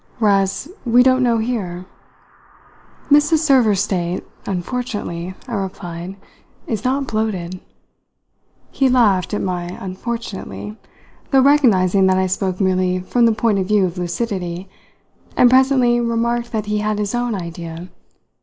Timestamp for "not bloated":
6.83-7.59